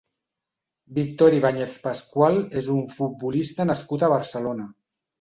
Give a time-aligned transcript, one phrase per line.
[0.95, 4.73] Víctor Ibañez Pascual és un futbolista nascut a Barcelona.